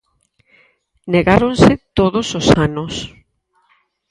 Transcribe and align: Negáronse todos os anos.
Negáronse 1.13 1.71
todos 1.97 2.27
os 2.39 2.47
anos. 2.67 2.93